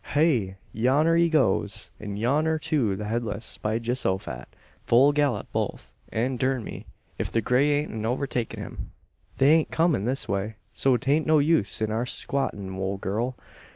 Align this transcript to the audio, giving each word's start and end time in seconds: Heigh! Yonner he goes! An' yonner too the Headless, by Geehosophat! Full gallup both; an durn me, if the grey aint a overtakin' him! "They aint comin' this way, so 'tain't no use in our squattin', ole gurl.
Heigh! 0.15 0.55
Yonner 0.73 1.15
he 1.15 1.29
goes! 1.29 1.91
An' 1.99 2.17
yonner 2.17 2.57
too 2.59 2.95
the 2.95 3.05
Headless, 3.05 3.59
by 3.59 3.77
Geehosophat! 3.77 4.45
Full 4.87 5.11
gallup 5.11 5.51
both; 5.51 5.93
an 6.11 6.37
durn 6.37 6.63
me, 6.63 6.87
if 7.19 7.31
the 7.31 7.39
grey 7.39 7.69
aint 7.69 7.91
a 7.91 8.07
overtakin' 8.07 8.57
him! 8.57 8.93
"They 9.37 9.51
aint 9.51 9.69
comin' 9.69 10.05
this 10.05 10.27
way, 10.27 10.55
so 10.73 10.97
'tain't 10.97 11.27
no 11.27 11.37
use 11.37 11.81
in 11.83 11.91
our 11.91 12.07
squattin', 12.07 12.75
ole 12.79 12.97
gurl. 12.97 13.35